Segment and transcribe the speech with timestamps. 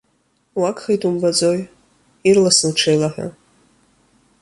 [0.59, 1.61] Уагхеит, умбаӡои,
[2.29, 3.27] ирласны уҽеилаҳәа.